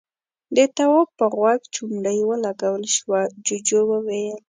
[0.55, 4.37] د تواب په غوږ چونډۍ ولګول شوه، جُوجُو وويل: